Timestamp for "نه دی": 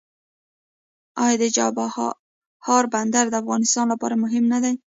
4.53-4.73